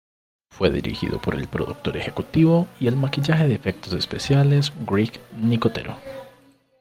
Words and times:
Fue 0.49 0.71
dirigido 0.71 1.21
por 1.21 1.35
el 1.35 1.47
productor 1.47 1.95
ejecutivo 1.95 2.67
y 2.79 2.87
el 2.87 2.95
maquillaje 2.95 3.47
de 3.47 3.53
efectos 3.53 3.93
especiales 3.93 4.73
Greg 4.87 5.21
Nicotero. 5.37 5.95